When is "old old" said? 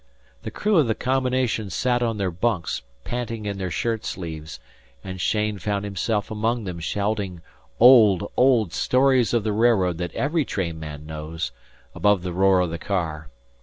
7.79-8.73